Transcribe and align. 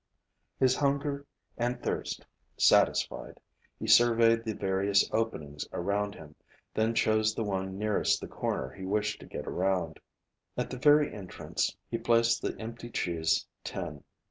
His 0.59 0.75
hunger 0.77 1.27
and 1.59 1.79
thirst 1.79 2.25
satisfied, 2.57 3.39
he 3.77 3.85
surveyed 3.85 4.43
the 4.43 4.53
various 4.53 5.07
openings 5.11 5.63
around 5.71 6.15
him, 6.15 6.33
then 6.73 6.95
chose 6.95 7.35
the 7.35 7.43
one 7.43 7.77
nearest 7.77 8.19
the 8.19 8.27
corner 8.27 8.71
he 8.71 8.83
wished 8.83 9.19
to 9.19 9.27
get 9.27 9.45
around. 9.45 9.99
At 10.57 10.71
the 10.71 10.79
very 10.79 11.13
entrance, 11.13 11.77
he 11.87 11.99
placed 11.99 12.41
the 12.41 12.59
empty 12.59 12.89
cheese 12.89 13.45
tin. 13.63 14.03